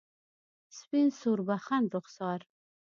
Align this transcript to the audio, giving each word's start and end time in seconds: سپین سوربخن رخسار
سپین 0.77 1.07
سوربخن 1.19 1.83
رخسار 1.93 2.39